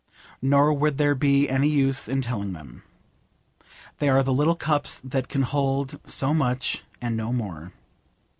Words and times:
Nor 0.41 0.73
would 0.73 0.97
there 0.97 1.13
be 1.13 1.47
any 1.47 1.69
use 1.69 2.07
in 2.07 2.23
telling 2.23 2.53
them. 2.53 2.81
They 3.99 4.09
are 4.09 4.23
the 4.23 4.33
little 4.33 4.55
cups 4.55 4.99
that 5.03 5.27
can 5.27 5.43
hold 5.43 5.99
so 6.09 6.33
much 6.33 6.83
and 6.99 7.15
no 7.15 7.31
more. 7.31 7.71